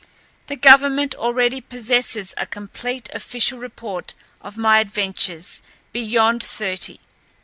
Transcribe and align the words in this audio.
The 0.47 0.55
government 0.55 1.13
already 1.13 1.61
possesses 1.61 2.33
a 2.35 2.47
complete 2.47 3.07
official 3.13 3.59
report 3.59 4.15
of 4.41 4.57
my 4.57 4.79
adventures 4.79 5.61
beyond 5.93 6.41
thirty. 6.43 6.99